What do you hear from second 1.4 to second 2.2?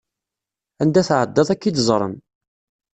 ad k-id-ẓren.